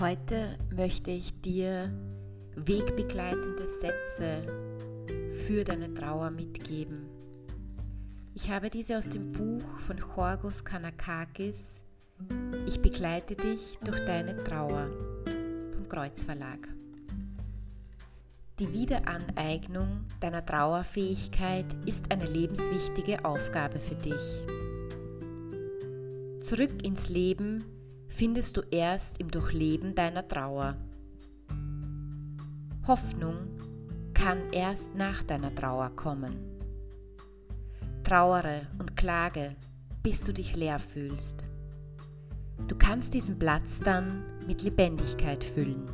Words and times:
Heute 0.00 0.56
möchte 0.74 1.10
ich 1.10 1.42
dir 1.42 1.92
wegbegleitende 2.56 3.68
Sätze 3.82 4.46
für 5.44 5.62
deine 5.62 5.92
Trauer 5.92 6.30
mitgeben. 6.30 7.06
Ich 8.32 8.50
habe 8.50 8.70
diese 8.70 8.96
aus 8.96 9.10
dem 9.10 9.30
Buch 9.30 9.78
von 9.80 10.00
Chorgos 10.00 10.64
Kanakakis 10.64 11.84
Ich 12.66 12.80
begleite 12.80 13.36
dich 13.36 13.78
durch 13.84 14.02
deine 14.06 14.38
Trauer 14.38 14.88
vom 15.74 15.86
Kreuzverlag. 15.86 16.66
Die 18.58 18.72
Wiederaneignung 18.72 20.06
deiner 20.18 20.46
Trauerfähigkeit 20.46 21.66
ist 21.84 22.10
eine 22.10 22.24
lebenswichtige 22.24 23.22
Aufgabe 23.26 23.78
für 23.78 23.96
dich. 23.96 24.46
Zurück 26.40 26.82
ins 26.86 27.10
Leben 27.10 27.79
findest 28.10 28.56
du 28.56 28.60
erst 28.70 29.18
im 29.18 29.30
Durchleben 29.30 29.94
deiner 29.94 30.26
Trauer. 30.28 30.76
Hoffnung 32.86 33.36
kann 34.12 34.52
erst 34.52 34.94
nach 34.94 35.22
deiner 35.22 35.54
Trauer 35.54 35.90
kommen. 35.96 36.36
Trauere 38.04 38.66
und 38.78 38.96
klage, 38.96 39.56
bis 40.02 40.20
du 40.22 40.32
dich 40.34 40.56
leer 40.56 40.78
fühlst. 40.78 41.44
Du 42.66 42.76
kannst 42.76 43.14
diesen 43.14 43.38
Platz 43.38 43.80
dann 43.80 44.24
mit 44.46 44.62
Lebendigkeit 44.62 45.42
füllen. 45.44 45.86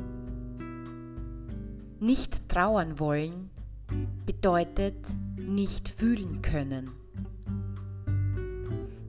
Nicht 1.99 2.49
trauern 2.49 2.99
wollen 2.99 3.49
bedeutet 4.25 5.07
nicht 5.37 5.89
fühlen 5.89 6.41
können. 6.41 6.91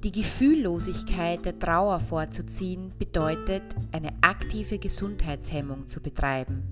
Die 0.09 0.23
Gefühllosigkeit 0.23 1.45
der 1.45 1.59
Trauer 1.59 2.01
vorzuziehen 2.01 2.93
bedeutet, 2.99 3.63
eine 3.93 4.11
aktive 4.23 4.79
Gesundheitshemmung 4.79 5.87
zu 5.87 6.01
betreiben. 6.01 6.63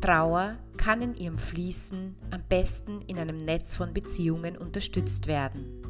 Trauer 0.00 0.56
kann 0.78 1.02
in 1.02 1.14
ihrem 1.14 1.36
Fließen 1.36 2.16
am 2.30 2.42
besten 2.48 3.02
in 3.02 3.18
einem 3.18 3.36
Netz 3.36 3.76
von 3.76 3.92
Beziehungen 3.92 4.56
unterstützt 4.56 5.26
werden. 5.26 5.82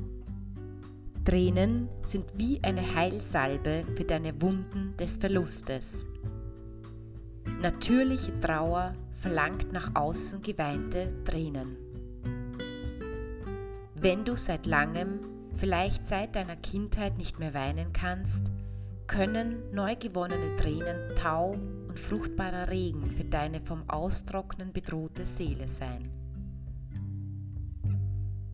Tränen 1.25 1.89
sind 2.05 2.25
wie 2.35 2.59
eine 2.65 2.97
Heilsalbe 2.97 3.85
für 3.95 4.03
deine 4.03 4.43
Wunden 4.43 4.97
des 4.99 5.17
Verlustes. 5.17 6.09
Natürliche 7.61 8.33
Trauer 8.41 8.95
verlangt 9.13 9.73
nach 9.73 9.95
außen 9.95 10.43
geweinte 10.43 11.13
Tränen. 11.25 11.84
Wenn 14.05 14.27
du 14.27 14.37
seit 14.37 14.67
langem, 14.67 15.21
vielleicht 15.57 16.07
seit 16.07 16.37
deiner 16.37 16.57
Kindheit 16.57 17.17
nicht 17.17 17.39
mehr 17.39 17.55
weinen 17.55 17.95
kannst, 17.95 18.53
können 19.07 19.63
neu 19.73 19.97
gewonnene 19.97 20.57
Tränen 20.57 21.17
Tau 21.17 21.53
und 21.89 21.99
fruchtbarer 21.99 22.69
Regen 22.69 23.07
für 23.07 23.25
deine 23.25 23.63
vom 23.63 23.89
Austrocknen 23.89 24.75
bedrohte 24.75 25.25
Seele 25.25 25.69
sein. 25.69 26.03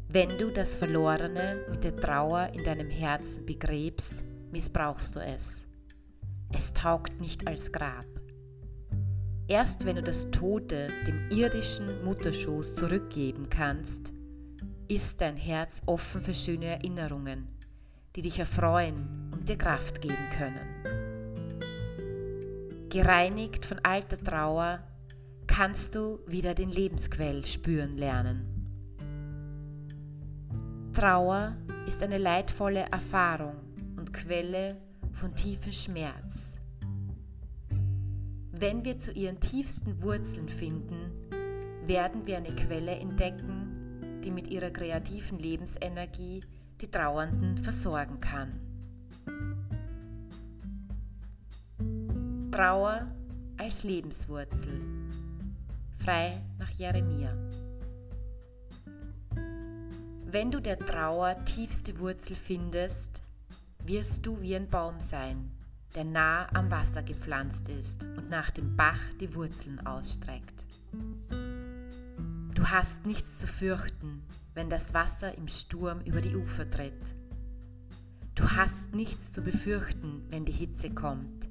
Wenn 0.08 0.38
du 0.38 0.52
das 0.52 0.76
Verlorene 0.76 1.66
mit 1.68 1.82
der 1.82 1.96
Trauer 1.96 2.50
in 2.52 2.62
deinem 2.62 2.88
Herzen 2.88 3.44
begräbst, 3.44 4.22
missbrauchst 4.52 5.16
du 5.16 5.18
es. 5.18 5.66
Es 6.56 6.72
taugt 6.74 7.20
nicht 7.20 7.48
als 7.48 7.72
Grab. 7.72 8.06
Erst 9.48 9.84
wenn 9.84 9.96
du 9.96 10.02
das 10.04 10.30
Tote 10.30 10.90
dem 11.08 11.28
irdischen 11.36 12.04
Mutterschoß 12.04 12.76
zurückgeben 12.76 13.48
kannst, 13.50 14.12
ist 14.90 15.20
dein 15.20 15.36
Herz 15.36 15.82
offen 15.86 16.20
für 16.20 16.34
schöne 16.34 16.66
Erinnerungen, 16.66 17.46
die 18.16 18.22
dich 18.22 18.40
erfreuen 18.40 19.30
und 19.30 19.48
dir 19.48 19.56
Kraft 19.56 20.00
geben 20.00 20.28
können. 20.36 20.58
Gereinigt 22.88 23.64
von 23.64 23.78
alter 23.84 24.16
Trauer 24.18 24.80
kannst 25.46 25.94
du 25.94 26.18
wieder 26.26 26.54
den 26.54 26.70
Lebensquell 26.70 27.46
spüren 27.46 27.96
lernen. 27.96 28.46
Trauer 30.92 31.56
ist 31.86 32.02
eine 32.02 32.18
leidvolle 32.18 32.86
Erfahrung 32.90 33.54
und 33.96 34.12
Quelle 34.12 34.76
von 35.12 35.36
tiefem 35.36 35.70
Schmerz. 35.70 36.56
Wenn 38.50 38.84
wir 38.84 38.98
zu 38.98 39.12
ihren 39.12 39.38
tiefsten 39.38 40.02
Wurzeln 40.02 40.48
finden, 40.48 41.12
werden 41.86 42.26
wir 42.26 42.38
eine 42.38 42.54
Quelle 42.56 42.96
entdecken, 42.96 43.59
die 44.24 44.30
mit 44.30 44.48
ihrer 44.48 44.70
kreativen 44.70 45.38
Lebensenergie 45.38 46.42
die 46.80 46.90
Trauernden 46.90 47.58
versorgen 47.58 48.20
kann. 48.20 48.60
Trauer 52.50 53.06
als 53.56 53.84
Lebenswurzel. 53.84 54.80
Frei 55.98 56.40
nach 56.58 56.70
Jeremia. 56.70 57.34
Wenn 60.24 60.50
du 60.50 60.60
der 60.60 60.78
Trauer 60.78 61.44
tiefste 61.44 61.98
Wurzel 61.98 62.36
findest, 62.36 63.22
wirst 63.84 64.24
du 64.24 64.40
wie 64.40 64.54
ein 64.54 64.68
Baum 64.68 65.00
sein, 65.00 65.50
der 65.94 66.04
nah 66.04 66.48
am 66.54 66.70
Wasser 66.70 67.02
gepflanzt 67.02 67.68
ist 67.68 68.04
und 68.16 68.30
nach 68.30 68.50
dem 68.50 68.76
Bach 68.76 69.00
die 69.20 69.34
Wurzeln 69.34 69.84
ausstreckt. 69.86 70.64
Du 72.70 72.76
hast 72.76 73.04
nichts 73.04 73.40
zu 73.40 73.48
fürchten, 73.48 74.22
wenn 74.54 74.70
das 74.70 74.94
Wasser 74.94 75.36
im 75.36 75.48
Sturm 75.48 76.02
über 76.02 76.20
die 76.20 76.36
Ufer 76.36 76.70
tritt. 76.70 77.16
Du 78.36 78.48
hast 78.48 78.94
nichts 78.94 79.32
zu 79.32 79.42
befürchten, 79.42 80.22
wenn 80.30 80.44
die 80.44 80.52
Hitze 80.52 80.88
kommt. 80.88 81.48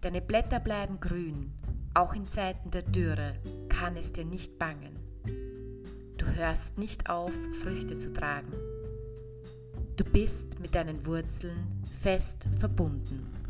Deine 0.00 0.22
Blätter 0.22 0.58
bleiben 0.58 1.00
grün, 1.00 1.52
auch 1.92 2.14
in 2.14 2.24
Zeiten 2.24 2.70
der 2.70 2.80
Dürre 2.80 3.34
kann 3.68 3.94
es 3.98 4.10
dir 4.10 4.24
nicht 4.24 4.58
bangen. 4.58 4.96
Du 6.16 6.24
hörst 6.34 6.78
nicht 6.78 7.10
auf, 7.10 7.34
Früchte 7.62 7.98
zu 7.98 8.10
tragen. 8.10 8.54
Du 9.96 10.04
bist 10.04 10.60
mit 10.60 10.74
deinen 10.74 11.04
Wurzeln 11.04 11.84
fest 12.00 12.48
verbunden. 12.58 13.43